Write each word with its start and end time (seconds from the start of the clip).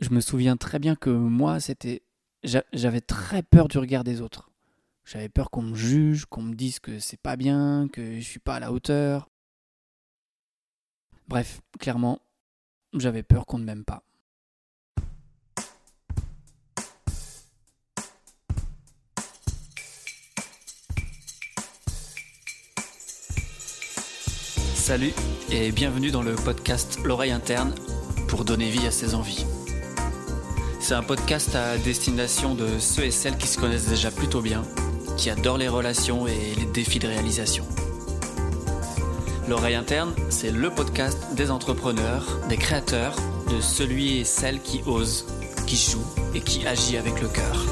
Je 0.00 0.10
me 0.10 0.20
souviens 0.20 0.56
très 0.56 0.78
bien 0.78 0.94
que 0.94 1.10
moi, 1.10 1.58
c'était. 1.58 2.02
J'avais 2.44 3.00
très 3.00 3.42
peur 3.42 3.66
du 3.66 3.78
regard 3.78 4.04
des 4.04 4.20
autres. 4.20 4.50
J'avais 5.04 5.28
peur 5.28 5.50
qu'on 5.50 5.62
me 5.62 5.74
juge, 5.74 6.26
qu'on 6.26 6.42
me 6.42 6.54
dise 6.54 6.78
que 6.78 7.00
c'est 7.00 7.20
pas 7.20 7.34
bien, 7.34 7.88
que 7.92 8.20
je 8.20 8.24
suis 8.24 8.38
pas 8.38 8.56
à 8.56 8.60
la 8.60 8.72
hauteur. 8.72 9.28
Bref, 11.26 11.60
clairement, 11.80 12.20
j'avais 12.94 13.24
peur 13.24 13.44
qu'on 13.44 13.58
ne 13.58 13.64
m'aime 13.64 13.84
pas. 13.84 14.04
Salut 24.74 25.12
et 25.50 25.72
bienvenue 25.72 26.10
dans 26.10 26.22
le 26.22 26.34
podcast 26.34 27.00
L'oreille 27.04 27.32
interne 27.32 27.74
pour 28.28 28.44
donner 28.44 28.70
vie 28.70 28.86
à 28.86 28.90
ses 28.90 29.14
envies. 29.14 29.44
C'est 30.88 30.94
un 30.94 31.02
podcast 31.02 31.54
à 31.54 31.76
destination 31.76 32.54
de 32.54 32.78
ceux 32.78 33.04
et 33.04 33.10
celles 33.10 33.36
qui 33.36 33.46
se 33.46 33.58
connaissent 33.58 33.88
déjà 33.88 34.10
plutôt 34.10 34.40
bien, 34.40 34.62
qui 35.18 35.28
adorent 35.28 35.58
les 35.58 35.68
relations 35.68 36.26
et 36.26 36.54
les 36.56 36.64
défis 36.64 36.98
de 36.98 37.06
réalisation. 37.06 37.66
L'oreille 39.50 39.74
interne, 39.74 40.14
c'est 40.30 40.50
le 40.50 40.70
podcast 40.70 41.18
des 41.34 41.50
entrepreneurs, 41.50 42.40
des 42.48 42.56
créateurs, 42.56 43.16
de 43.50 43.60
celui 43.60 44.20
et 44.20 44.24
celle 44.24 44.62
qui 44.62 44.80
ose, 44.86 45.26
qui 45.66 45.76
joue 45.76 46.06
et 46.34 46.40
qui 46.40 46.66
agit 46.66 46.96
avec 46.96 47.20
le 47.20 47.28
cœur. 47.28 47.66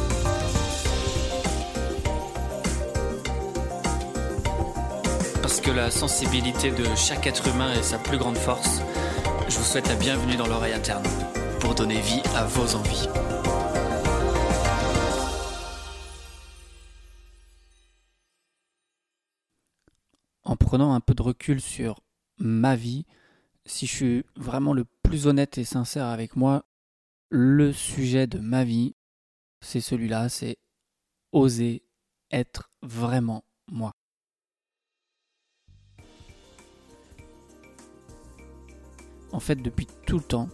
Parce 5.40 5.62
que 5.62 5.70
la 5.70 5.90
sensibilité 5.90 6.70
de 6.70 6.84
chaque 6.94 7.26
être 7.26 7.48
humain 7.48 7.72
est 7.72 7.82
sa 7.82 7.96
plus 7.96 8.18
grande 8.18 8.36
force, 8.36 8.82
je 9.48 9.56
vous 9.56 9.64
souhaite 9.64 9.88
la 9.88 9.94
bienvenue 9.94 10.36
dans 10.36 10.46
l'oreille 10.46 10.74
interne 10.74 11.04
pour 11.66 11.74
donner 11.74 12.00
vie 12.00 12.22
à 12.36 12.44
vos 12.44 12.76
envies. 12.76 13.08
En 20.44 20.54
prenant 20.54 20.94
un 20.94 21.00
peu 21.00 21.12
de 21.12 21.22
recul 21.22 21.60
sur 21.60 22.04
ma 22.38 22.76
vie, 22.76 23.04
si 23.64 23.88
je 23.88 23.92
suis 23.92 24.24
vraiment 24.36 24.74
le 24.74 24.84
plus 25.02 25.26
honnête 25.26 25.58
et 25.58 25.64
sincère 25.64 26.06
avec 26.06 26.36
moi, 26.36 26.64
le 27.30 27.72
sujet 27.72 28.28
de 28.28 28.38
ma 28.38 28.62
vie, 28.62 28.94
c'est 29.60 29.80
celui-là, 29.80 30.28
c'est 30.28 30.58
oser 31.32 31.82
être 32.30 32.70
vraiment 32.80 33.42
moi. 33.66 33.92
En 39.32 39.40
fait, 39.40 39.56
depuis 39.56 39.88
tout 40.06 40.18
le 40.18 40.24
temps, 40.24 40.48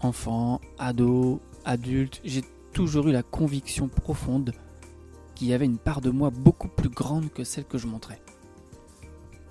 enfant, 0.00 0.60
ado, 0.78 1.40
adulte, 1.64 2.20
j'ai 2.24 2.42
toujours 2.72 3.08
eu 3.08 3.12
la 3.12 3.22
conviction 3.22 3.88
profonde 3.88 4.52
qu'il 5.34 5.48
y 5.48 5.52
avait 5.52 5.64
une 5.64 5.78
part 5.78 6.00
de 6.00 6.10
moi 6.10 6.30
beaucoup 6.30 6.68
plus 6.68 6.88
grande 6.88 7.32
que 7.32 7.44
celle 7.44 7.64
que 7.64 7.78
je 7.78 7.86
montrais. 7.86 8.20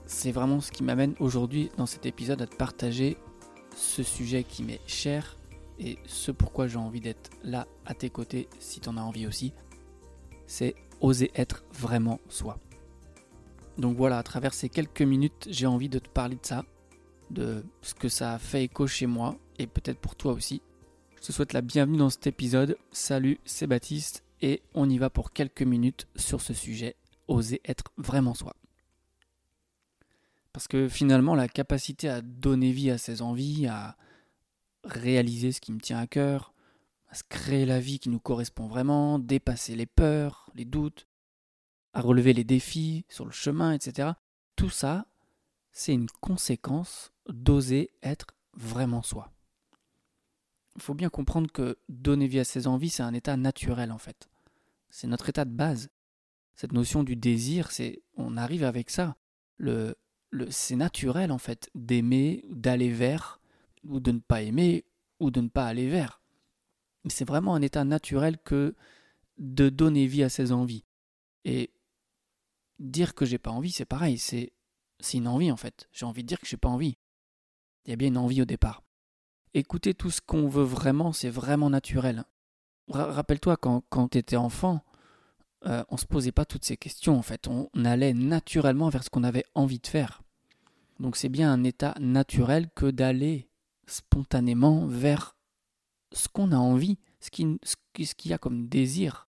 C'est 0.06 0.32
vraiment 0.32 0.60
ce 0.62 0.72
qui 0.72 0.84
m'amène 0.84 1.16
aujourd'hui 1.20 1.72
dans 1.78 1.86
cet 1.86 2.06
épisode 2.06 2.42
à 2.42 2.48
te 2.48 2.56
partager 2.56 3.18
ce 3.76 4.04
sujet 4.04 4.44
qui 4.44 4.64
m'est 4.64 4.82
cher 4.88 5.38
et 5.80 5.98
ce 6.06 6.32
pourquoi 6.32 6.68
j'ai 6.68 6.78
envie 6.78 7.00
d'être 7.00 7.30
là 7.44 7.68
à 7.86 7.94
tes 7.94 8.10
côtés 8.10 8.50
si 8.60 8.80
tu 8.80 8.90
en 8.90 8.98
as 8.98 9.02
envie 9.02 9.28
aussi. 9.28 9.54
C'est 10.48 10.76
oser 11.00 11.32
être 11.36 11.64
vraiment 11.74 12.20
soi. 12.28 12.58
Donc 13.78 13.96
voilà, 13.96 14.18
à 14.18 14.24
travers 14.24 14.54
ces 14.54 14.68
quelques 14.68 15.04
minutes, 15.04 15.48
j'ai 15.50 15.68
envie 15.68 15.90
de 15.90 16.00
te 16.00 16.10
parler 16.10 16.36
de 16.36 16.46
ça, 16.46 16.66
de 17.30 17.64
ce 17.82 17.94
que 17.94 18.10
ça 18.10 18.34
a 18.34 18.40
fait 18.40 18.66
écho 18.66 18.88
chez 18.88 19.06
moi 19.06 19.38
et 19.60 19.68
peut-être 19.68 20.00
pour 20.00 20.16
toi 20.16 20.34
aussi. 20.34 20.62
Je 21.18 21.28
te 21.28 21.32
souhaite 21.32 21.54
la 21.54 21.62
bienvenue 21.62 21.98
dans 21.98 22.10
cet 22.10 22.26
épisode. 22.28 22.78
Salut, 22.92 23.40
c'est 23.44 23.68
Baptiste 23.68 24.24
et 24.42 24.64
on 24.74 24.90
y 24.90 24.98
va 24.98 25.10
pour 25.10 25.34
quelques 25.34 25.62
minutes 25.62 26.08
sur 26.16 26.42
ce 26.42 26.54
sujet, 26.54 26.96
oser 27.28 27.62
être 27.66 27.84
vraiment 27.98 28.34
soi. 28.34 28.56
Parce 30.54 30.68
que 30.68 30.88
finalement, 30.88 31.36
la 31.36 31.50
capacité 31.50 32.10
à 32.10 32.22
donner 32.22 32.72
vie 32.72 32.90
à 32.90 32.98
ses 32.98 33.22
envies, 33.22 33.68
à 33.68 33.98
réaliser 34.86 35.52
ce 35.52 35.62
qui 35.62 35.74
me 35.74 35.80
tient 35.80 36.00
à 36.00 36.08
cœur, 36.08 36.54
à 37.10 37.16
se 37.16 37.24
créer 37.28 37.66
la 37.66 37.82
vie 37.82 38.00
qui 38.00 38.10
nous 38.10 38.20
correspond 38.20 38.68
vraiment, 38.68 39.20
dépasser 39.20 39.76
les 39.76 39.86
peurs, 39.86 40.50
les 40.56 40.66
doutes, 40.66 41.06
à 41.94 42.02
relever 42.02 42.34
les 42.34 42.46
défis 42.46 43.06
sur 43.10 43.26
le 43.26 43.32
chemin, 43.32 43.74
etc. 43.74 44.12
Tout 44.56 44.70
ça, 44.70 45.06
c'est 45.72 45.94
une 45.94 46.10
conséquence 46.22 47.12
d'oser 47.28 47.92
être 48.02 48.28
vraiment 48.54 49.02
soi. 49.02 49.32
Faut 50.80 50.94
bien 50.94 51.10
comprendre 51.10 51.52
que 51.52 51.78
donner 51.90 52.28
vie 52.28 52.40
à 52.40 52.44
ses 52.44 52.68
envies, 52.68 52.90
c'est 52.90 53.04
un 53.04 53.14
état 53.14 53.38
naturel 53.38 53.92
en 53.92 53.98
fait. 53.98 54.30
C'est 54.90 55.08
notre 55.08 55.30
état 55.30 55.46
de 55.46 55.54
base. 55.54 55.90
Cette 56.56 56.74
notion 56.74 57.04
du 57.04 57.16
désir, 57.16 57.72
c'est 57.72 58.02
on 58.16 58.38
arrive 58.38 58.64
avec 58.64 58.90
ça. 58.90 59.16
Le 59.58 59.96
c'est 60.50 60.76
naturel 60.76 61.32
en 61.32 61.38
fait 61.38 61.70
d'aimer, 61.74 62.46
d'aller 62.50 62.92
vers, 62.92 63.42
ou 63.84 64.00
de 64.00 64.12
ne 64.12 64.20
pas 64.20 64.42
aimer, 64.42 64.86
ou 65.20 65.32
de 65.32 65.42
ne 65.42 65.48
pas 65.48 65.66
aller 65.66 65.90
vers. 65.90 66.22
Mais 67.04 67.10
c'est 67.10 67.26
vraiment 67.26 67.56
un 67.56 67.62
état 67.62 67.84
naturel 67.84 68.38
que 68.38 68.76
de 69.38 69.70
donner 69.70 70.06
vie 70.06 70.24
à 70.24 70.30
ses 70.30 70.52
envies. 70.52 70.86
Et 71.46 71.72
dire 72.78 73.16
que 73.16 73.26
j'ai 73.26 73.38
pas 73.38 73.52
envie, 73.52 73.72
c'est 73.72 73.86
pareil, 73.86 74.18
c'est 74.18 74.54
c'est 75.00 75.18
une 75.18 75.28
envie 75.28 75.52
en 75.52 75.58
fait. 75.58 75.88
J'ai 75.92 76.06
envie 76.06 76.24
de 76.24 76.28
dire 76.28 76.40
que 76.40 76.48
j'ai 76.48 76.58
pas 76.58 76.70
envie. 76.70 76.98
Il 77.86 77.92
y 77.92 77.94
a 77.94 77.96
bien 77.96 78.10
une 78.10 78.18
envie 78.18 78.42
au 78.42 78.46
départ. 78.46 78.84
Écouter 79.54 79.94
tout 79.94 80.12
ce 80.12 80.22
qu'on 80.22 80.48
veut 80.48 80.64
vraiment, 80.64 81.12
c'est 81.12 81.30
vraiment 81.30 81.70
naturel. 81.70 82.24
Rappelle-toi 82.90 83.58
quand, 83.58 83.84
quand 83.90 84.10
tu 84.10 84.18
étais 84.18 84.36
enfant, 84.36 84.84
euh, 85.66 85.84
on 85.90 85.98
se 85.98 86.06
posait 86.06 86.32
pas 86.32 86.46
toutes 86.46 86.66
ces 86.66 86.78
questions 86.78 87.18
en 87.18 87.22
fait. 87.22 87.48
On, 87.48 87.70
allait 87.86 88.14
naturellement 88.14 88.90
vers 88.90 89.04
ce 89.04 89.10
qu'on 89.10 89.24
avait 89.24 89.46
envie 89.56 89.80
de 89.80 89.88
faire. 89.88 90.22
Donc 91.00 91.16
c'est 91.16 91.30
bien 91.30 91.52
un 91.52 91.64
état 91.64 91.96
naturel 92.00 92.70
que 92.76 92.90
d'aller 92.90 93.50
spontanément 93.88 94.86
vers 94.86 95.36
ce 96.12 96.28
qu'on 96.28 96.52
a 96.52 96.58
envie, 96.58 96.98
ce 97.20 97.30
qu'il 97.30 97.60
ce 97.64 98.28
y 98.28 98.34
a 98.34 98.38
comme 98.38 98.68
désir. 98.68 99.28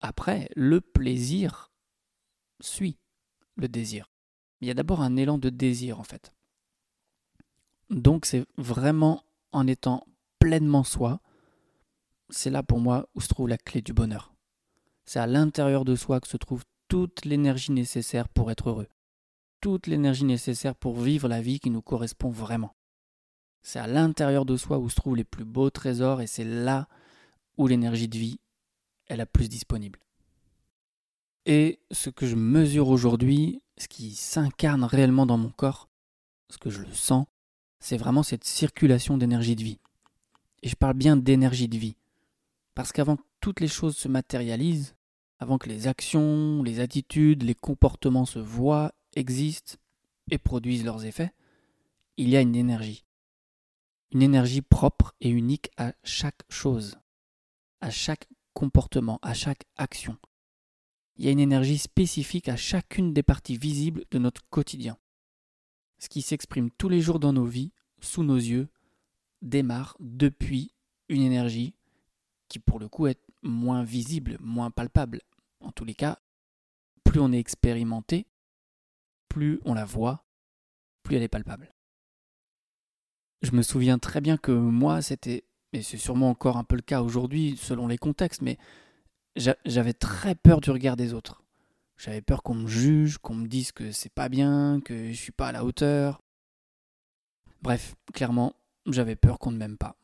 Après, 0.00 0.48
le 0.56 0.80
plaisir 0.80 1.72
suit 2.60 2.98
le 3.56 3.68
désir. 3.68 4.10
Il 4.60 4.68
y 4.68 4.70
a 4.70 4.74
d'abord 4.74 5.00
un 5.00 5.16
élan 5.16 5.38
de 5.38 5.50
désir 5.50 6.00
en 6.00 6.04
fait. 6.04 6.32
Donc 7.90 8.24
c'est 8.24 8.46
vraiment 8.56 9.24
en 9.52 9.66
étant 9.66 10.06
pleinement 10.38 10.84
soi, 10.84 11.20
c'est 12.30 12.50
là 12.50 12.62
pour 12.62 12.78
moi 12.78 13.08
où 13.14 13.20
se 13.20 13.28
trouve 13.28 13.48
la 13.48 13.58
clé 13.58 13.82
du 13.82 13.92
bonheur. 13.92 14.32
C'est 15.04 15.18
à 15.18 15.26
l'intérieur 15.26 15.84
de 15.84 15.96
soi 15.96 16.20
que 16.20 16.28
se 16.28 16.36
trouve 16.36 16.64
toute 16.88 17.24
l'énergie 17.24 17.72
nécessaire 17.72 18.28
pour 18.28 18.50
être 18.52 18.70
heureux, 18.70 18.86
toute 19.60 19.88
l'énergie 19.88 20.24
nécessaire 20.24 20.76
pour 20.76 21.00
vivre 21.00 21.28
la 21.28 21.42
vie 21.42 21.58
qui 21.58 21.70
nous 21.70 21.82
correspond 21.82 22.30
vraiment. 22.30 22.76
C'est 23.62 23.80
à 23.80 23.88
l'intérieur 23.88 24.44
de 24.44 24.56
soi 24.56 24.78
où 24.78 24.88
se 24.88 24.94
trouvent 24.94 25.16
les 25.16 25.24
plus 25.24 25.44
beaux 25.44 25.70
trésors 25.70 26.20
et 26.20 26.28
c'est 26.28 26.44
là 26.44 26.88
où 27.58 27.66
l'énergie 27.66 28.08
de 28.08 28.16
vie 28.16 28.38
est 29.08 29.16
la 29.16 29.26
plus 29.26 29.48
disponible. 29.48 29.98
Et 31.44 31.80
ce 31.90 32.10
que 32.10 32.26
je 32.26 32.36
mesure 32.36 32.88
aujourd'hui, 32.88 33.62
ce 33.76 33.88
qui 33.88 34.14
s'incarne 34.14 34.84
réellement 34.84 35.26
dans 35.26 35.38
mon 35.38 35.50
corps, 35.50 35.88
ce 36.48 36.58
que 36.58 36.70
je 36.70 36.82
le 36.82 36.92
sens, 36.92 37.26
c'est 37.80 37.96
vraiment 37.96 38.22
cette 38.22 38.44
circulation 38.44 39.16
d'énergie 39.16 39.56
de 39.56 39.64
vie. 39.64 39.78
Et 40.62 40.68
je 40.68 40.76
parle 40.76 40.94
bien 40.94 41.16
d'énergie 41.16 41.68
de 41.68 41.78
vie. 41.78 41.96
Parce 42.74 42.92
qu'avant 42.92 43.16
que 43.16 43.22
toutes 43.40 43.60
les 43.60 43.68
choses 43.68 43.96
se 43.96 44.08
matérialisent, 44.08 44.94
avant 45.38 45.56
que 45.56 45.70
les 45.70 45.88
actions, 45.88 46.62
les 46.62 46.80
attitudes, 46.80 47.42
les 47.42 47.54
comportements 47.54 48.26
se 48.26 48.38
voient, 48.38 48.92
existent 49.14 49.76
et 50.30 50.38
produisent 50.38 50.84
leurs 50.84 51.06
effets, 51.06 51.32
il 52.18 52.28
y 52.28 52.36
a 52.36 52.42
une 52.42 52.54
énergie. 52.54 53.04
Une 54.12 54.22
énergie 54.22 54.60
propre 54.60 55.14
et 55.20 55.30
unique 55.30 55.70
à 55.78 55.94
chaque 56.04 56.42
chose, 56.50 56.98
à 57.80 57.90
chaque 57.90 58.28
comportement, 58.52 59.18
à 59.22 59.32
chaque 59.32 59.64
action. 59.76 60.18
Il 61.16 61.24
y 61.24 61.28
a 61.28 61.32
une 61.32 61.40
énergie 61.40 61.78
spécifique 61.78 62.48
à 62.48 62.56
chacune 62.56 63.14
des 63.14 63.22
parties 63.22 63.56
visibles 63.56 64.04
de 64.10 64.18
notre 64.18 64.42
quotidien 64.50 64.98
ce 66.00 66.08
qui 66.08 66.22
s'exprime 66.22 66.70
tous 66.70 66.88
les 66.88 67.00
jours 67.00 67.20
dans 67.20 67.32
nos 67.32 67.44
vies, 67.44 67.72
sous 68.00 68.24
nos 68.24 68.36
yeux, 68.36 68.68
démarre 69.42 69.96
depuis 70.00 70.72
une 71.08 71.22
énergie 71.22 71.74
qui 72.48 72.58
pour 72.58 72.80
le 72.80 72.88
coup 72.88 73.06
est 73.06 73.20
moins 73.42 73.84
visible, 73.84 74.36
moins 74.40 74.70
palpable. 74.70 75.20
En 75.60 75.70
tous 75.72 75.84
les 75.84 75.94
cas, 75.94 76.18
plus 77.04 77.20
on 77.20 77.32
est 77.32 77.38
expérimenté, 77.38 78.26
plus 79.28 79.60
on 79.64 79.74
la 79.74 79.84
voit, 79.84 80.24
plus 81.02 81.16
elle 81.16 81.22
est 81.22 81.28
palpable. 81.28 81.72
Je 83.42 83.52
me 83.52 83.62
souviens 83.62 83.98
très 83.98 84.20
bien 84.20 84.36
que 84.36 84.52
moi, 84.52 85.02
c'était, 85.02 85.44
et 85.72 85.82
c'est 85.82 85.96
sûrement 85.98 86.30
encore 86.30 86.56
un 86.56 86.64
peu 86.64 86.76
le 86.76 86.82
cas 86.82 87.02
aujourd'hui 87.02 87.56
selon 87.56 87.88
les 87.88 87.98
contextes, 87.98 88.42
mais 88.42 88.58
j'avais 89.36 89.94
très 89.94 90.34
peur 90.34 90.60
du 90.60 90.70
regard 90.70 90.96
des 90.96 91.14
autres. 91.14 91.39
J'avais 92.00 92.22
peur 92.22 92.42
qu'on 92.42 92.54
me 92.54 92.66
juge, 92.66 93.18
qu'on 93.18 93.34
me 93.34 93.46
dise 93.46 93.72
que 93.72 93.92
c'est 93.92 94.12
pas 94.12 94.30
bien, 94.30 94.80
que 94.82 95.12
je 95.12 95.18
suis 95.18 95.32
pas 95.32 95.48
à 95.48 95.52
la 95.52 95.66
hauteur. 95.66 96.22
Bref, 97.60 97.94
clairement, 98.14 98.54
j'avais 98.86 99.16
peur 99.16 99.38
qu'on 99.38 99.50
ne 99.50 99.58
m'aime 99.58 99.76
pas. 99.76 99.96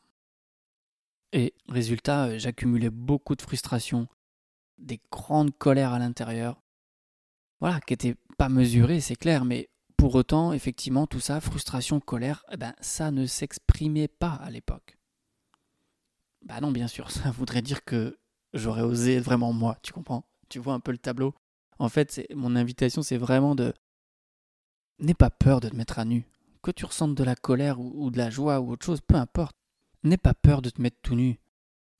Et 1.33 1.55
résultat, 1.67 2.27
euh, 2.27 2.37
j'accumulais 2.37 2.91
beaucoup 2.91 3.35
de 3.35 3.41
frustration, 3.41 4.07
des 4.77 5.01
grandes 5.11 5.57
colères 5.57 5.91
à 5.91 5.97
l'intérieur. 5.97 6.61
Voilà, 7.61 7.79
qui 7.81 7.93
n'étaient 7.93 8.15
pas 8.37 8.47
mesurées, 8.47 9.01
c'est 9.01 9.15
clair, 9.15 9.43
mais 9.43 9.67
pour 9.97 10.13
autant, 10.13 10.53
effectivement, 10.53 11.07
tout 11.07 11.19
ça, 11.19 11.41
frustration, 11.41 11.99
colère, 11.99 12.45
eh 12.51 12.57
ben, 12.57 12.75
ça 12.79 13.09
ne 13.09 13.25
s'exprimait 13.25 14.07
pas 14.07 14.33
à 14.33 14.51
l'époque. 14.51 14.99
Bah 16.43 16.61
non, 16.61 16.69
bien 16.69 16.87
sûr, 16.87 17.09
ça 17.11 17.31
voudrait 17.31 17.63
dire 17.63 17.83
que 17.83 18.19
j'aurais 18.53 18.83
osé 18.83 19.15
être 19.15 19.23
vraiment 19.23 19.51
moi, 19.51 19.79
tu 19.81 19.93
comprends? 19.93 20.25
Tu 20.47 20.59
vois 20.59 20.75
un 20.75 20.79
peu 20.79 20.91
le 20.91 20.99
tableau? 20.99 21.33
En 21.79 21.89
fait, 21.89 22.25
mon 22.33 22.55
invitation, 22.55 23.01
c'est 23.01 23.17
vraiment 23.17 23.55
de... 23.55 23.73
N'aie 24.99 25.13
pas 25.13 25.29
peur 25.29 25.59
de 25.59 25.69
te 25.69 25.75
mettre 25.75 25.99
à 25.99 26.05
nu. 26.05 26.25
Que 26.63 26.71
tu 26.71 26.85
ressentes 26.85 27.15
de 27.15 27.23
la 27.23 27.35
colère 27.35 27.79
ou 27.79 28.09
de 28.09 28.17
la 28.17 28.29
joie 28.29 28.59
ou 28.59 28.71
autre 28.71 28.85
chose, 28.85 29.01
peu 29.01 29.15
importe. 29.15 29.55
N'aie 30.03 30.17
pas 30.17 30.33
peur 30.33 30.61
de 30.61 30.69
te 30.69 30.81
mettre 30.81 30.97
tout 31.01 31.15
nu. 31.15 31.39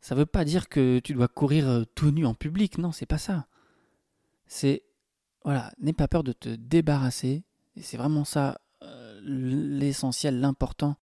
Ça 0.02 0.16
veut 0.16 0.26
pas 0.26 0.46
dire 0.46 0.70
que 0.70 1.00
tu 1.00 1.14
dois 1.14 1.28
courir 1.28 1.68
euh, 1.68 1.84
tout 1.96 2.12
nu 2.12 2.26
en 2.26 2.34
public, 2.34 2.78
non, 2.78 2.92
c'est 2.92 3.06
pas 3.06 3.18
ça. 3.18 3.48
C'est 4.46 4.84
voilà, 5.44 5.74
n'aie 5.80 5.94
pas 5.94 6.08
peur 6.08 6.24
de 6.24 6.34
te 6.34 6.50
débarrasser, 6.50 7.44
et 7.76 7.82
c'est 7.82 7.98
vraiment 7.98 8.26
ça 8.26 8.60
euh, 8.84 9.20
l'essentiel, 9.24 10.40
l'important, 10.40 10.98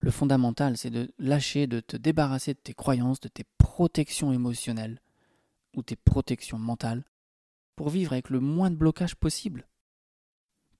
le 0.00 0.10
fondamental, 0.10 0.76
c'est 0.76 0.90
de 0.90 1.12
lâcher, 1.18 1.66
de 1.66 1.80
te 1.80 1.96
débarrasser 1.96 2.54
de 2.54 2.58
tes 2.58 2.74
croyances, 2.74 3.20
de 3.20 3.28
tes 3.28 3.44
protections 3.58 4.32
émotionnelles 4.32 5.00
ou 5.74 5.82
tes 5.82 5.96
protections 5.96 6.58
mentales 6.58 7.04
pour 7.76 7.90
vivre 7.90 8.12
avec 8.12 8.30
le 8.30 8.40
moins 8.40 8.70
de 8.70 8.76
blocage 8.76 9.14
possible. 9.16 9.68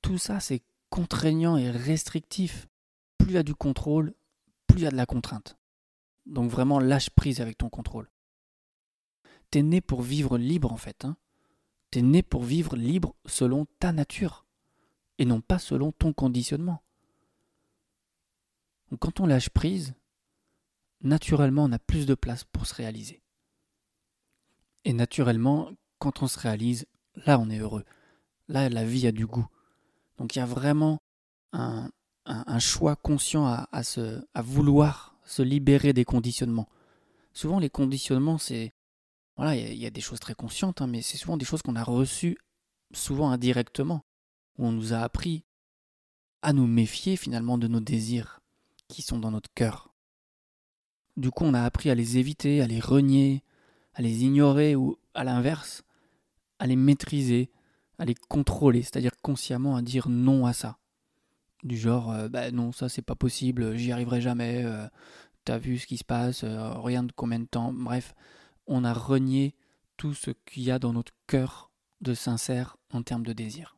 Tout 0.03 0.19
ça, 0.19 0.41
c'est 0.41 0.63
contraignant 0.91 1.57
et 1.57 1.71
restrictif. 1.71 2.69
Plus 3.19 3.31
il 3.31 3.35
y 3.35 3.39
a 3.39 3.43
du 3.43 3.55
contrôle, 3.55 4.15
plus 4.67 4.81
il 4.81 4.85
y 4.85 4.87
a 4.87 4.91
de 4.91 4.97
la 4.97 5.07
contrainte. 5.07 5.59
Donc 6.27 6.51
vraiment 6.51 6.79
lâche 6.79 7.11
prise 7.11 7.41
avec 7.41 7.59
ton 7.59 7.69
contrôle. 7.69 8.11
T'es 9.51 9.63
né 9.63 9.81
pour 9.81 10.03
vivre 10.03 10.39
libre 10.39 10.73
en 10.73 10.77
fait. 10.77 11.05
Hein. 11.05 11.17
T'es 11.91 12.03
né 12.03 12.23
pour 12.23 12.43
vivre 12.43 12.77
libre 12.77 13.15
selon 13.27 13.67
ta 13.79 13.93
nature 13.93 14.47
et 15.19 15.25
non 15.25 15.41
pas 15.41 15.59
selon 15.59 15.93
ton 15.93 16.13
conditionnement. 16.13 16.83
Quand 19.01 19.21
on 19.21 19.27
lâche 19.27 19.51
prise, 19.51 19.95
naturellement 21.01 21.65
on 21.65 21.73
a 21.73 21.79
plus 21.79 22.07
de 22.07 22.15
place 22.15 22.45
pour 22.45 22.67
se 22.67 22.75
réaliser. 22.75 23.23
Et 24.85 24.93
naturellement, 24.93 25.71
quand 26.05 26.23
on 26.23 26.29
se 26.29 26.39
réalise, 26.39 26.87
là 27.27 27.39
on 27.39 27.49
est 27.51 27.59
heureux. 27.59 27.85
Là 28.49 28.69
la 28.69 28.85
vie 28.85 29.07
a 29.07 29.13
du 29.13 29.27
goût. 29.27 29.47
Donc 30.19 30.37
il 30.37 30.39
y 30.39 30.43
a 30.43 30.47
vraiment 30.47 31.01
un, 31.53 31.91
choix 32.59 32.97
conscient 32.97 33.47
à, 33.47 33.69
à, 33.73 33.83
se, 33.83 34.23
à 34.35 34.43
vouloir 34.43 35.17
se 35.25 35.43
libérer 35.43 35.93
des 35.93 36.05
conditionnements. 36.05 36.69
Souvent, 37.33 37.59
les 37.59 37.71
conditionnements, 37.71 38.39
c'est. 38.39 38.73
Voilà, 39.37 39.57
il 39.57 39.77
y, 39.77 39.87
a 39.87 39.91
des 39.91 40.01
choses 40.01 40.21
très 40.21 40.35
conscientes, 40.35 40.81
hein, 40.81 40.87
mais 40.87 41.03
c'est 41.03 41.17
souvent 41.17 41.37
des 41.37 41.45
choses 41.45 41.61
qu'on 41.61 41.75
a 41.75 41.83
reçues, 41.83 42.39
souvent 42.93 43.31
indirectement, 43.31 44.05
où 44.59 44.67
on 44.67 44.71
nous 44.71 44.93
a 44.93 44.99
appris 44.99 45.45
à 46.41 46.53
nous 46.53 46.69
méfier 46.69 47.17
finalement 47.17 47.59
de 47.59 47.67
nos 47.67 47.81
désirs 47.81 48.41
qui 48.87 49.03
sont 49.03 49.19
dans 49.19 49.33
notre 49.33 49.53
cœur. 49.53 49.93
Du 51.17 51.33
coup, 51.33 51.45
on 51.45 51.55
a 51.55 51.63
appris 51.63 51.91
à 51.91 51.97
les 51.97 52.17
éviter, 52.17 52.63
à 52.63 52.69
les 52.69 52.79
renier, 52.79 53.43
à 53.95 54.03
les 54.03 54.23
ignorer 54.23 54.77
ou, 54.77 54.99
à 55.15 55.25
l'inverse, 55.25 55.83
à 56.65 56.67
les 56.67 56.77
maîtriser, 56.77 57.51
à 57.99 58.07
les 58.07 58.15
contrôler, 58.15 58.81
c'est-à-dire 58.81 59.13
consciemment 59.21 59.77
à 59.77 59.83
dire 59.83 60.09
non 60.09 60.47
à 60.47 60.55
ça. 60.55 60.79
Du 61.63 61.77
genre 61.77 62.11
euh, 62.11 62.29
bah 62.31 62.51
non 62.53 62.73
ça 62.73 62.89
c'est 62.89 63.03
pas 63.03 63.15
possible 63.15 63.77
j'y 63.77 63.93
arriverai 63.93 64.23
jamais 64.23 64.65
euh, 64.65 64.87
t'as 65.45 65.59
vu 65.59 65.79
ce 65.79 65.87
qui 65.87 65.99
se 65.99 66.05
passe 66.05 66.43
euh, 66.43 66.73
rien 66.81 67.03
de 67.03 67.13
combien 67.13 67.39
de 67.39 67.45
temps. 67.45 67.71
Bref 67.75 68.15
on 68.67 68.83
a 68.83 68.95
renié 68.95 69.55
tout 69.99 70.15
ce 70.15 70.31
qu'il 70.31 70.63
y 70.63 70.71
a 70.71 70.79
dans 70.79 70.95
notre 70.95 71.13
cœur 71.27 71.71
de 72.01 72.15
sincère 72.15 72.79
en 72.95 73.03
termes 73.03 73.27
de 73.27 73.35
désir. 73.35 73.77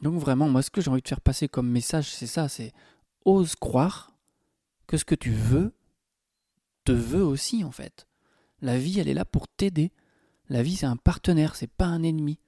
Donc 0.00 0.18
vraiment 0.18 0.48
moi 0.48 0.62
ce 0.62 0.70
que 0.70 0.80
j'ai 0.80 0.90
envie 0.90 1.02
de 1.02 1.08
faire 1.08 1.20
passer 1.20 1.48
comme 1.50 1.68
message 1.68 2.10
c'est 2.10 2.26
ça 2.26 2.48
c'est 2.48 2.72
ose 3.26 3.56
croire 3.56 4.16
que 4.86 4.96
ce 4.96 5.04
que 5.04 5.14
tu 5.14 5.32
veux 5.32 5.74
te 6.84 6.92
veut 6.92 7.24
aussi 7.24 7.62
en 7.62 7.72
fait. 7.72 8.06
La 8.62 8.78
vie 8.78 8.98
elle 9.00 9.08
est 9.08 9.14
là 9.14 9.26
pour 9.26 9.48
t'aider 9.48 9.92
la 10.48 10.62
vie 10.62 10.76
c'est 10.76 10.86
un 10.86 10.96
partenaire 10.96 11.56
c'est 11.56 11.70
pas 11.70 11.86
un 11.86 12.02
ennemi 12.02 12.38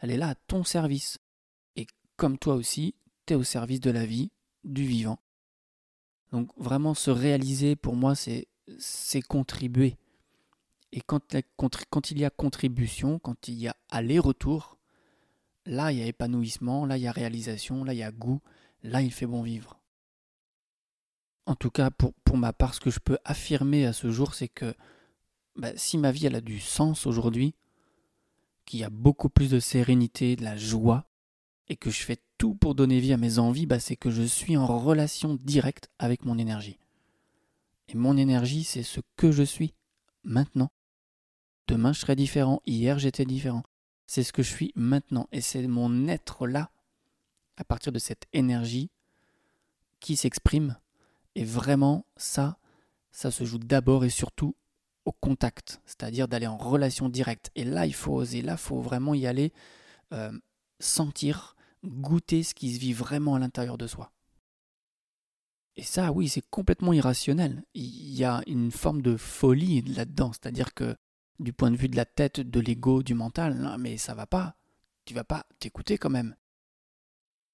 elle 0.00 0.10
est 0.10 0.16
là 0.16 0.30
à 0.30 0.34
ton 0.34 0.64
service 0.64 1.18
comme 2.22 2.38
toi 2.38 2.54
aussi, 2.54 2.94
tu 3.26 3.32
es 3.32 3.36
au 3.36 3.42
service 3.42 3.80
de 3.80 3.90
la 3.90 4.06
vie, 4.06 4.30
du 4.62 4.84
vivant. 4.84 5.18
Donc 6.30 6.50
vraiment 6.56 6.94
se 6.94 7.10
réaliser, 7.10 7.74
pour 7.74 7.96
moi, 7.96 8.14
c'est, 8.14 8.46
contribuer. 9.28 9.96
Et 10.92 11.00
quand, 11.00 11.34
il 11.34 12.18
y 12.20 12.24
a 12.24 12.30
contribution, 12.30 13.18
quand 13.18 13.48
il 13.48 13.54
y 13.54 13.66
a 13.66 13.76
aller-retour, 13.90 14.78
là 15.66 15.90
il 15.90 15.98
y 15.98 16.02
a 16.02 16.06
épanouissement, 16.06 16.86
là 16.86 16.96
il 16.96 17.02
y 17.02 17.08
a 17.08 17.12
réalisation, 17.12 17.82
là 17.82 17.92
il 17.92 17.98
y 17.98 18.04
a 18.04 18.12
goût, 18.12 18.40
là 18.84 19.02
il 19.02 19.12
fait 19.12 19.26
bon 19.26 19.42
vivre. 19.42 19.80
En 21.46 21.56
tout 21.56 21.70
cas, 21.70 21.90
pour 21.90 22.36
ma 22.36 22.52
part, 22.52 22.74
ce 22.74 22.78
que 22.78 22.90
je 22.90 23.00
peux 23.00 23.18
affirmer 23.24 23.84
à 23.84 23.92
ce 23.92 24.12
jour, 24.12 24.34
c'est 24.34 24.46
que 24.46 24.76
bah, 25.56 25.72
si 25.76 25.98
ma 25.98 26.12
vie 26.12 26.26
a 26.26 26.40
du 26.40 26.60
sens 26.60 27.06
aujourd'hui, 27.06 27.54
qu'il 28.64 28.80
y 28.80 28.84
a 28.84 28.90
beaucoup 28.90 29.28
plus 29.28 29.50
de 29.50 29.60
sérénité, 29.60 30.36
de 30.36 30.44
la 30.44 30.56
joie, 30.56 31.06
et 31.68 31.76
que 31.76 31.90
je 31.90 32.02
fais 32.02 32.18
tout 32.38 32.54
pour 32.54 32.74
donner 32.74 33.00
vie 33.00 33.12
à 33.12 33.16
mes 33.16 33.38
envies, 33.38 33.66
bah, 33.66 33.80
c'est 33.80 33.96
que 33.96 34.10
je 34.10 34.22
suis 34.22 34.56
en 34.56 34.66
relation 34.78 35.34
directe 35.34 35.88
avec 35.98 36.24
mon 36.24 36.38
énergie. 36.38 36.78
Et 37.88 37.94
mon 37.94 38.16
énergie, 38.16 38.64
c'est 38.64 38.82
ce 38.82 39.00
que 39.16 39.32
je 39.32 39.42
suis 39.42 39.74
maintenant. 40.24 40.70
Demain, 41.68 41.92
je 41.92 42.00
serai 42.00 42.16
différent. 42.16 42.62
Hier, 42.66 42.98
j'étais 42.98 43.24
différent. 43.24 43.62
C'est 44.06 44.22
ce 44.22 44.32
que 44.32 44.42
je 44.42 44.50
suis 44.50 44.72
maintenant. 44.74 45.28
Et 45.32 45.40
c'est 45.40 45.66
mon 45.66 46.08
être 46.08 46.46
là, 46.46 46.70
à 47.56 47.64
partir 47.64 47.92
de 47.92 47.98
cette 47.98 48.26
énergie, 48.32 48.90
qui 50.00 50.16
s'exprime. 50.16 50.76
Et 51.34 51.44
vraiment, 51.44 52.04
ça, 52.16 52.58
ça 53.10 53.30
se 53.30 53.44
joue 53.44 53.58
d'abord 53.58 54.04
et 54.04 54.10
surtout 54.10 54.56
au 55.04 55.12
contact, 55.12 55.80
c'est-à-dire 55.84 56.28
d'aller 56.28 56.46
en 56.46 56.56
relation 56.56 57.08
directe. 57.08 57.50
Et 57.54 57.64
là, 57.64 57.86
il 57.86 57.94
faut 57.94 58.12
oser, 58.12 58.42
là, 58.42 58.52
il 58.52 58.58
faut 58.58 58.80
vraiment 58.80 59.14
y 59.14 59.26
aller, 59.26 59.52
euh, 60.12 60.32
sentir, 60.80 61.56
goûter 61.84 62.42
ce 62.42 62.54
qui 62.54 62.72
se 62.72 62.78
vit 62.78 62.92
vraiment 62.92 63.34
à 63.34 63.38
l'intérieur 63.38 63.78
de 63.78 63.86
soi. 63.86 64.12
Et 65.76 65.82
ça, 65.82 66.12
oui, 66.12 66.28
c'est 66.28 66.44
complètement 66.50 66.92
irrationnel. 66.92 67.64
Il 67.74 68.12
y 68.12 68.24
a 68.24 68.42
une 68.46 68.70
forme 68.70 69.00
de 69.00 69.16
folie 69.16 69.80
là-dedans, 69.82 70.32
c'est-à-dire 70.32 70.74
que 70.74 70.96
du 71.38 71.52
point 71.52 71.70
de 71.70 71.76
vue 71.76 71.88
de 71.88 71.96
la 71.96 72.04
tête, 72.04 72.40
de 72.40 72.60
l'ego, 72.60 73.02
du 73.02 73.14
mental, 73.14 73.76
mais 73.78 73.96
ça 73.96 74.14
va 74.14 74.26
pas. 74.26 74.56
Tu 75.04 75.14
vas 75.14 75.24
pas 75.24 75.46
t'écouter 75.58 75.98
quand 75.98 76.10
même. 76.10 76.36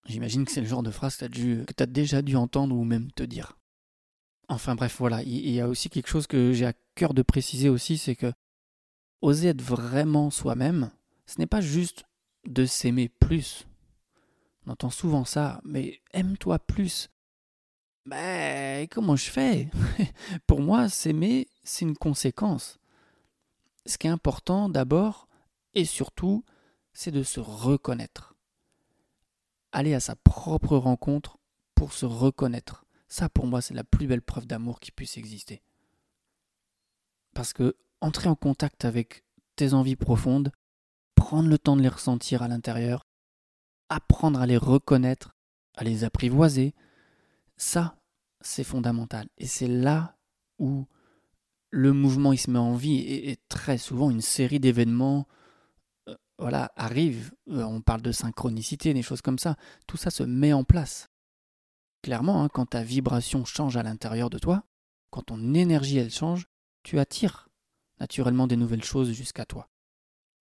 J'imagine 0.07 0.45
que 0.45 0.53
c'est 0.53 0.61
le 0.61 0.67
genre 0.67 0.83
de 0.83 0.91
phrase 0.91 1.17
que 1.17 1.27
tu 1.27 1.83
as 1.83 1.87
déjà 1.87 2.23
dû 2.23 2.37
entendre 2.37 2.75
ou 2.75 2.85
même 2.85 3.13
te 3.13 3.23
dire. 3.23 3.59
Enfin 4.49 4.75
bref, 4.75 4.97
voilà, 4.99 5.23
il 5.23 5.51
y 5.51 5.61
a 5.61 5.69
aussi 5.69 5.91
quelque 5.91 6.09
chose 6.09 6.27
que 6.27 6.53
j'ai 6.53 6.67
à 6.67 6.73
cœur 6.95 7.13
de 7.13 7.23
préciser 7.23 7.69
aussi, 7.69 7.99
c'est 7.99 8.17
que 8.17 8.33
oser 9.21 9.49
être 9.49 9.63
vraiment 9.63 10.31
soi-même, 10.31 10.91
ce 11.27 11.39
n'est 11.39 11.47
pas 11.47 11.61
juste 11.61 12.05
de 12.47 12.65
s'aimer 12.65 13.09
plus, 13.09 13.67
on 14.69 14.73
entend 14.73 14.91
souvent 14.91 15.25
ça, 15.25 15.61
mais 15.65 16.03
aime-toi 16.13 16.59
plus. 16.59 17.09
Mais 18.05 18.89
comment 18.91 19.17
je 19.17 19.31
fais? 19.31 19.69
Pour 20.47 20.61
moi, 20.61 20.91
s'aimer, 20.91 21.49
c'est 21.65 21.87
une 21.87 21.97
conséquence. 21.97 22.79
Ce 23.87 23.97
qui 23.97 24.07
est 24.07 24.11
important 24.11 24.69
d'abord 24.69 25.29
et 25.75 25.87
surtout, 25.87 26.45
c'est 26.93 27.11
de 27.11 27.23
se 27.23 27.41
reconnaître. 27.41 28.35
Aller 29.73 29.95
à 29.95 30.01
sa 30.01 30.17
propre 30.17 30.77
rencontre 30.77 31.39
pour 31.75 31.93
se 31.93 32.05
reconnaître. 32.05 32.85
Ça, 33.09 33.29
pour 33.29 33.47
moi, 33.47 33.61
c'est 33.61 33.75
la 33.75 33.85
plus 33.85 34.07
belle 34.07 34.23
preuve 34.23 34.47
d'amour 34.47 34.81
qui 34.81 34.93
puisse 34.93 35.17
exister. 35.17 35.63
Parce 37.35 37.53
que 37.53 37.77
entrer 38.01 38.29
en 38.29 38.35
contact 38.35 38.85
avec 38.85 39.25
tes 39.57 39.73
envies 39.73 39.97
profondes, 39.97 40.53
prendre 41.15 41.49
le 41.49 41.59
temps 41.59 41.77
de 41.77 41.83
les 41.83 41.89
ressentir 41.89 42.43
à 42.43 42.49
l'intérieur, 42.49 43.07
apprendre 43.89 44.41
à 44.41 44.47
les 44.47 44.57
reconnaître, 44.57 45.35
à 45.75 45.85
les 45.85 46.05
apprivoiser, 46.05 46.75
ça, 47.57 47.99
c'est 48.41 48.65
fondamental. 48.65 49.29
Et 49.39 49.47
c'est 49.47 49.69
là 49.69 50.17
où 50.59 50.87
le 51.71 51.93
mouvement 51.93 52.33
il 52.33 52.39
se 52.39 52.51
met 52.51 52.59
en 52.59 52.75
vie 52.75 52.99
et, 52.99 53.39
très 53.49 53.79
souvent 53.79 54.11
une 54.11 54.21
série 54.21 54.61
d'événements 54.61 55.27
euh, 56.09 56.17
voilà, 56.39 56.73
arrive. 56.77 57.33
Euh, 57.49 57.63
on 57.63 57.81
parle 57.81 58.03
de 58.03 58.13
synchronicité, 58.13 58.95
des 58.95 59.03
choses 59.03 59.23
comme 59.23 59.39
ça. 59.39 59.57
Tout 59.87 59.97
ça 59.97 60.11
se 60.11 60.23
met 60.23 60.53
en 60.53 60.65
place. 60.65 61.09
Clairement, 62.03 62.43
hein, 62.43 62.49
quand 62.49 62.67
ta 62.67 62.83
vibration 62.83 63.45
change 63.45 63.77
à 63.77 63.83
l'intérieur 63.83 64.31
de 64.31 64.39
toi, 64.39 64.65
quand 65.11 65.23
ton 65.23 65.55
énergie 65.55 65.99
elle 65.99 66.11
change, 66.11 66.47
tu 66.83 66.99
attires 66.99 67.49
naturellement 68.01 68.47
des 68.47 68.57
nouvelles 68.57 68.85
choses 68.85 69.13
jusqu'à 69.13 69.45
toi. 69.45 69.69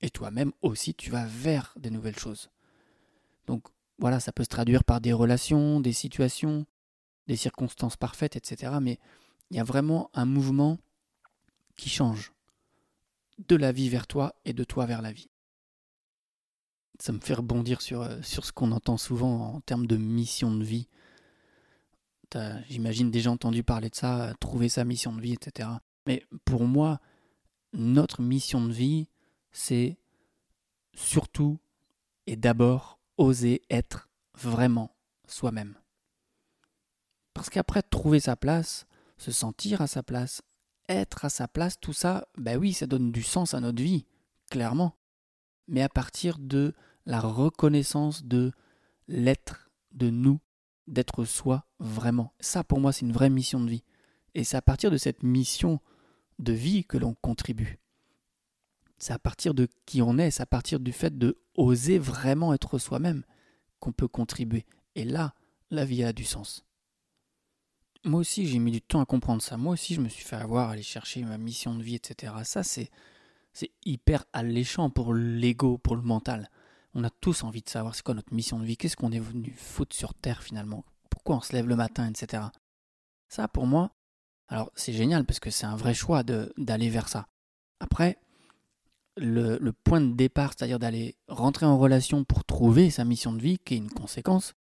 Et 0.01 0.09
toi-même 0.09 0.51
aussi, 0.61 0.93
tu 0.93 1.09
vas 1.09 1.25
vers 1.25 1.73
des 1.77 1.89
nouvelles 1.89 2.19
choses. 2.19 2.49
Donc 3.47 3.63
voilà, 3.97 4.19
ça 4.19 4.31
peut 4.31 4.43
se 4.43 4.49
traduire 4.49 4.83
par 4.83 5.01
des 5.01 5.13
relations, 5.13 5.79
des 5.79 5.93
situations, 5.93 6.65
des 7.25 7.35
circonstances 7.35 7.97
parfaites, 7.97 8.35
etc. 8.35 8.73
Mais 8.81 8.99
il 9.49 9.57
y 9.57 9.59
a 9.59 9.63
vraiment 9.63 10.11
un 10.13 10.25
mouvement 10.25 10.77
qui 11.75 11.89
change 11.89 12.33
de 13.47 13.55
la 13.55 13.71
vie 13.71 13.89
vers 13.89 14.07
toi 14.07 14.35
et 14.45 14.53
de 14.53 14.63
toi 14.63 14.85
vers 14.85 15.01
la 15.01 15.11
vie. 15.11 15.29
Ça 16.99 17.11
me 17.11 17.19
fait 17.19 17.35
rebondir 17.35 17.81
sur, 17.81 18.01
euh, 18.01 18.21
sur 18.23 18.45
ce 18.45 18.51
qu'on 18.51 18.71
entend 18.71 18.97
souvent 18.97 19.53
en 19.53 19.61
termes 19.61 19.85
de 19.85 19.97
mission 19.97 20.55
de 20.55 20.63
vie. 20.63 20.87
J'imagine 22.67 23.11
déjà 23.11 23.31
entendu 23.31 23.63
parler 23.63 23.89
de 23.89 23.95
ça, 23.95 24.29
euh, 24.29 24.33
trouver 24.39 24.69
sa 24.69 24.83
mission 24.83 25.13
de 25.13 25.21
vie, 25.21 25.33
etc. 25.33 25.69
Mais 26.05 26.25
pour 26.45 26.65
moi, 26.65 26.99
notre 27.73 28.21
mission 28.21 28.65
de 28.65 28.73
vie, 28.73 29.07
c'est 29.51 29.97
surtout 30.93 31.59
et 32.25 32.35
d'abord 32.35 32.99
oser 33.17 33.61
être 33.69 34.09
vraiment 34.33 34.95
soi-même. 35.27 35.75
Parce 37.33 37.49
qu'après 37.49 37.81
trouver 37.81 38.19
sa 38.19 38.35
place, 38.35 38.87
se 39.17 39.31
sentir 39.31 39.81
à 39.81 39.87
sa 39.87 40.03
place, 40.03 40.41
être 40.89 41.25
à 41.25 41.29
sa 41.29 41.47
place, 41.47 41.79
tout 41.79 41.93
ça, 41.93 42.27
ben 42.37 42.57
oui, 42.57 42.73
ça 42.73 42.87
donne 42.87 43.11
du 43.11 43.23
sens 43.23 43.53
à 43.53 43.59
notre 43.59 43.81
vie, 43.81 44.05
clairement. 44.49 44.95
Mais 45.67 45.81
à 45.81 45.89
partir 45.89 46.39
de 46.39 46.73
la 47.05 47.19
reconnaissance 47.19 48.23
de 48.23 48.51
l'être 49.07 49.69
de 49.91 50.09
nous, 50.09 50.39
d'être 50.87 51.25
soi 51.25 51.65
vraiment. 51.79 52.33
Ça, 52.39 52.63
pour 52.63 52.79
moi, 52.79 52.91
c'est 52.91 53.05
une 53.05 53.11
vraie 53.11 53.29
mission 53.29 53.59
de 53.59 53.69
vie. 53.69 53.83
Et 54.33 54.43
c'est 54.43 54.57
à 54.57 54.61
partir 54.61 54.91
de 54.91 54.97
cette 54.97 55.23
mission 55.23 55.79
de 56.39 56.53
vie 56.53 56.85
que 56.85 56.97
l'on 56.97 57.15
contribue. 57.15 57.79
C'est 58.97 59.13
à 59.13 59.19
partir 59.19 59.53
de 59.53 59.67
qui 59.85 60.01
on 60.01 60.17
est, 60.17 60.31
c'est 60.31 60.43
à 60.43 60.47
partir 60.47 60.79
du 60.79 60.91
fait 60.91 61.17
de 61.17 61.37
oser 61.55 61.99
vraiment 61.99 62.53
être 62.53 62.77
soi-même 62.77 63.23
qu'on 63.79 63.91
peut 63.91 64.07
contribuer. 64.07 64.65
Et 64.95 65.03
là, 65.03 65.33
la 65.69 65.85
vie 65.85 66.03
a 66.03 66.13
du 66.13 66.23
sens. 66.23 66.63
Moi 68.03 68.21
aussi, 68.21 68.47
j'ai 68.47 68.59
mis 68.59 68.71
du 68.71 68.81
temps 68.81 69.01
à 69.01 69.05
comprendre 69.05 69.41
ça. 69.41 69.57
Moi 69.57 69.73
aussi, 69.73 69.93
je 69.93 70.01
me 70.01 70.09
suis 70.09 70.23
fait 70.23 70.35
avoir, 70.35 70.69
aller 70.69 70.83
chercher 70.83 71.23
ma 71.23 71.37
mission 71.37 71.75
de 71.75 71.83
vie, 71.83 71.95
etc. 71.95 72.33
Ça, 72.43 72.63
c'est, 72.63 72.89
c'est 73.53 73.71
hyper 73.85 74.25
alléchant 74.33 74.89
pour 74.89 75.13
l'ego, 75.13 75.77
pour 75.77 75.95
le 75.95 76.01
mental. 76.01 76.49
On 76.99 77.03
a 77.03 77.11
tous 77.11 77.43
envie 77.43 77.61
de 77.61 77.69
savoir 77.69 77.93
c'est 77.93 78.01
quoi 78.01 78.15
notre 78.15 78.33
mission 78.33 78.57
de 78.57 78.65
vie, 78.65 78.75
qu'est-ce 78.75 78.95
qu'on 78.97 79.11
est 79.11 79.19
venu 79.19 79.53
foutre 79.55 79.95
sur 79.95 80.15
Terre 80.15 80.41
finalement, 80.41 80.83
pourquoi 81.11 81.35
on 81.35 81.41
se 81.41 81.53
lève 81.53 81.67
le 81.67 81.75
matin, 81.75 82.09
etc. 82.09 82.45
Ça, 83.29 83.47
pour 83.47 83.67
moi, 83.67 83.91
alors 84.47 84.71
c'est 84.73 84.93
génial 84.93 85.23
parce 85.23 85.39
que 85.39 85.51
c'est 85.51 85.67
un 85.67 85.75
vrai 85.75 85.93
choix 85.93 86.23
d'aller 86.23 86.89
vers 86.89 87.07
ça. 87.07 87.27
Après, 87.79 88.17
le, 89.15 89.59
le 89.61 89.73
point 89.73 90.01
de 90.01 90.15
départ, 90.15 90.53
c'est-à-dire 90.57 90.79
d'aller 90.79 91.15
rentrer 91.27 91.67
en 91.67 91.77
relation 91.77 92.23
pour 92.23 92.43
trouver 92.43 92.89
sa 92.89 93.05
mission 93.05 93.31
de 93.31 93.43
vie, 93.43 93.59
qui 93.59 93.75
est 93.75 93.77
une 93.77 93.91
conséquence, 93.91 94.55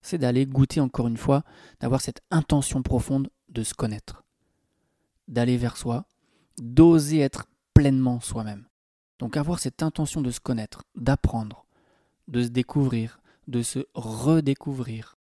c'est 0.00 0.16
d'aller 0.16 0.46
goûter 0.46 0.80
encore 0.80 1.08
une 1.08 1.18
fois, 1.18 1.44
d'avoir 1.80 2.00
cette 2.00 2.22
intention 2.30 2.82
profonde 2.82 3.28
de 3.50 3.62
se 3.62 3.74
connaître, 3.74 4.24
d'aller 5.28 5.58
vers 5.58 5.76
soi, 5.76 6.06
d'oser 6.56 7.18
être 7.18 7.44
pleinement 7.74 8.18
soi-même. 8.20 8.66
Donc 9.18 9.36
avoir 9.36 9.58
cette 9.58 9.82
intention 9.82 10.22
de 10.22 10.30
se 10.30 10.40
connaître, 10.40 10.84
d'apprendre, 10.94 11.66
de 12.28 12.42
se 12.42 12.48
découvrir, 12.48 13.20
de 13.48 13.62
se 13.62 13.80
redécouvrir. 13.94 15.16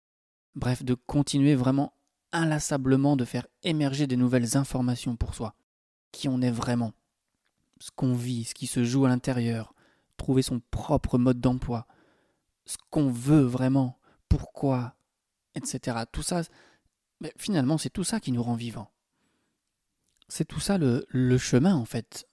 Bref, 0.54 0.84
de 0.84 0.94
continuer 0.94 1.54
vraiment 1.54 1.92
inlassablement 2.32 3.16
de 3.16 3.24
faire 3.24 3.46
émerger 3.62 4.06
des 4.06 4.16
nouvelles 4.16 4.56
informations 4.56 5.16
pour 5.16 5.34
soi, 5.34 5.54
qui 6.12 6.28
on 6.28 6.40
est 6.40 6.50
vraiment, 6.50 6.92
ce 7.80 7.90
qu'on 7.90 8.14
vit, 8.14 8.44
ce 8.44 8.54
qui 8.54 8.66
se 8.66 8.84
joue 8.84 9.06
à 9.06 9.08
l'intérieur, 9.08 9.74
trouver 10.16 10.42
son 10.42 10.60
propre 10.70 11.18
mode 11.18 11.40
d'emploi, 11.40 11.86
ce 12.66 12.76
qu'on 12.90 13.08
veut 13.10 13.42
vraiment, 13.42 13.98
pourquoi, 14.28 14.94
etc. 15.54 16.04
Tout 16.12 16.22
ça, 16.22 16.42
mais 17.20 17.32
finalement, 17.36 17.78
c'est 17.78 17.90
tout 17.90 18.04
ça 18.04 18.20
qui 18.20 18.32
nous 18.32 18.42
rend 18.42 18.54
vivants. 18.54 18.90
C'est 20.28 20.46
tout 20.46 20.60
ça 20.60 20.76
le, 20.76 21.06
le, 21.08 21.38
chemin, 21.38 21.74
en 21.74 21.86
fait. 21.86 22.28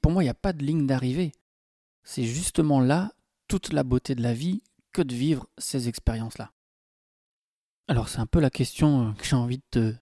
Pour 0.00 0.12
moi, 0.12 0.22
il 0.22 0.26
n'y 0.26 0.30
a 0.30 0.34
pas 0.34 0.54
de 0.54 0.64
ligne 0.64 0.86
d'arrivée. 0.86 1.32
C'est 2.02 2.24
justement 2.24 2.80
là 2.80 3.12
toute 3.48 3.72
la 3.72 3.82
beauté 3.82 4.14
de 4.14 4.22
la 4.22 4.34
vie 4.34 4.62
que 4.92 5.02
de 5.02 5.14
vivre 5.14 5.48
ces 5.58 5.88
expériences-là. 5.88 6.52
Alors, 7.88 8.08
c'est 8.08 8.18
un 8.18 8.26
peu 8.26 8.40
la 8.40 8.50
question 8.50 9.14
que 9.14 9.24
j'ai 9.24 9.36
envie 9.36 9.62
de 9.72 9.96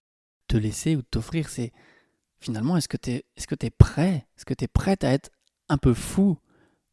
te, 0.47 0.57
laisser 0.57 0.95
ou 0.95 1.01
de 1.01 1.07
t'offrir, 1.09 1.49
c'est 1.49 1.71
finalement, 2.39 2.77
est-ce 2.77 2.89
que 2.89 2.97
tu 2.97 3.11
es, 3.11 3.25
est 3.35 3.49
-ce 3.49 3.65
es 3.65 3.69
prêt 3.69 4.27
Est-ce 4.35 4.45
que 4.45 4.53
tu 4.53 4.65
es 4.65 4.67
prête 4.67 5.03
à 5.03 5.11
être 5.11 5.31
un 5.69 5.77
peu 5.77 5.93
fou, 5.93 6.37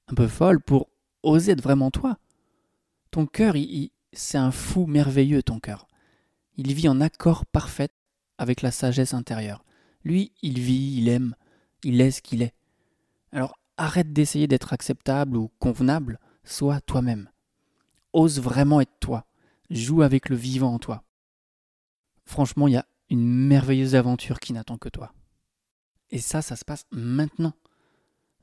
un 0.09 0.15
peu 0.15 0.29
folle 0.29 0.61
pour 0.61 0.89
oser 1.23 1.53
être 1.53 1.63
vraiment 1.63 1.91
toi? 1.91 2.19
Ton 3.11 3.27
cœur, 3.27 3.55
c'est 4.13 4.39
un 4.39 4.51
fou 4.51 4.87
merveilleux, 4.87 5.43
ton 5.43 5.61
cœur. 5.61 5.89
Il 6.57 6.73
vit 6.75 6.89
en 6.89 7.01
accord 7.01 7.47
parfait 7.47 7.91
avec 8.39 8.63
la 8.63 8.71
sagesse 8.71 9.15
intérieure. 9.15 9.65
Lui, 10.05 10.33
il 10.43 10.59
vit, 10.61 10.99
il 10.99 11.09
aime, 11.09 11.35
il 11.83 12.01
est 12.01 12.11
ce 12.11 12.23
qu'il 12.23 12.43
est. 12.43 12.55
Alors 13.33 13.59
arrête 13.77 14.13
d'essayer 14.13 14.47
d'être 14.47 14.73
acceptable 14.73 15.37
ou 15.37 15.51
convenable, 15.59 16.21
sois 16.45 16.81
toi-même. 16.81 17.31
Ose 18.13 18.41
vraiment 18.41 18.81
être 18.81 18.99
toi. 19.01 19.27
Joue 19.71 20.03
avec 20.03 20.29
le 20.29 20.37
vivant 20.37 20.75
en 20.75 20.79
toi. 20.79 21.05
Franchement, 22.25 22.69
il 22.69 22.75
y 22.75 22.77
a 22.77 22.87
une 23.11 23.27
merveilleuse 23.27 23.95
aventure 23.95 24.41
qui 24.41 24.53
n'attend 24.53 24.79
que 24.79 24.89
toi. 24.89 25.13
Et 26.11 26.19
ça, 26.19 26.43
ça 26.43 26.57
se 26.57 26.65
passe 26.65 26.87
maintenant. 26.91 27.55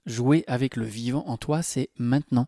Jouer 0.05 0.43
avec 0.47 0.75
le 0.75 0.85
vivant 0.85 1.23
en 1.27 1.37
toi, 1.37 1.61
c'est 1.61 1.89
maintenant. 1.97 2.47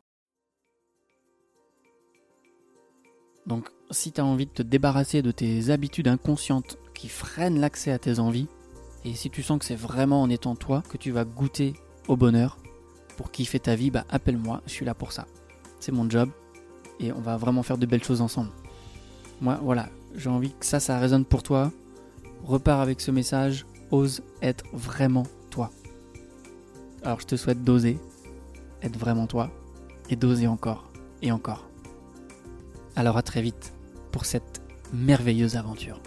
Donc 3.45 3.69
si 3.91 4.11
tu 4.11 4.21
as 4.21 4.25
envie 4.25 4.45
de 4.45 4.51
te 4.51 4.63
débarrasser 4.63 5.21
de 5.21 5.31
tes 5.31 5.69
habitudes 5.69 6.07
inconscientes 6.07 6.77
qui 6.93 7.09
freinent 7.09 7.59
l'accès 7.59 7.91
à 7.91 7.99
tes 7.99 8.19
envies, 8.19 8.47
et 9.05 9.13
si 9.13 9.29
tu 9.29 9.43
sens 9.43 9.59
que 9.59 9.65
c'est 9.65 9.75
vraiment 9.75 10.21
en 10.21 10.29
étant 10.29 10.55
toi 10.55 10.81
que 10.89 10.97
tu 10.97 11.11
vas 11.11 11.25
goûter 11.25 11.73
au 12.07 12.15
bonheur 12.15 12.57
pour 13.17 13.31
kiffer 13.31 13.59
ta 13.59 13.75
vie, 13.75 13.91
bah 13.91 14.05
appelle-moi, 14.09 14.61
je 14.65 14.71
suis 14.71 14.85
là 14.85 14.93
pour 14.93 15.11
ça. 15.11 15.27
C'est 15.83 15.91
mon 15.91 16.09
job 16.09 16.29
et 17.01 17.11
on 17.11 17.19
va 17.19 17.35
vraiment 17.35 17.61
faire 17.61 17.77
de 17.77 17.85
belles 17.85 18.05
choses 18.05 18.21
ensemble. 18.21 18.51
Moi, 19.41 19.59
voilà, 19.61 19.89
j'ai 20.15 20.29
envie 20.29 20.53
que 20.53 20.65
ça, 20.65 20.79
ça 20.79 20.97
résonne 20.97 21.25
pour 21.25 21.43
toi. 21.43 21.73
Repars 22.45 22.79
avec 22.79 23.01
ce 23.01 23.11
message, 23.11 23.65
ose 23.91 24.23
être 24.41 24.63
vraiment 24.71 25.23
toi. 25.49 25.71
Alors 27.03 27.19
je 27.19 27.25
te 27.25 27.35
souhaite 27.35 27.65
d'oser, 27.65 27.99
être 28.81 28.97
vraiment 28.97 29.27
toi, 29.27 29.51
et 30.09 30.15
d'oser 30.15 30.47
encore 30.47 30.89
et 31.21 31.33
encore. 31.33 31.67
Alors 32.95 33.17
à 33.17 33.21
très 33.21 33.41
vite 33.41 33.73
pour 34.13 34.23
cette 34.23 34.61
merveilleuse 34.93 35.57
aventure. 35.57 35.99